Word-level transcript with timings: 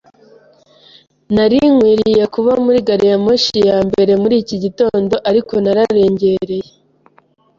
Nari 1.35 1.59
nkwiye 1.73 2.23
kuba 2.33 2.51
muri 2.65 2.79
gari 2.87 3.05
ya 3.11 3.17
moshi 3.25 3.57
ya 3.69 3.77
mbere 3.87 4.11
muri 4.21 4.35
iki 4.43 4.55
gitondo, 4.63 5.15
ariko 5.29 5.53
nararengereye. 5.63 6.69